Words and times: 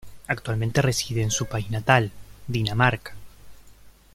Actualmente 0.25 0.81
reside 0.81 1.21
en 1.21 1.29
su 1.29 1.45
país 1.45 1.69
natal, 1.69 2.11
Dinamarca. 2.47 3.13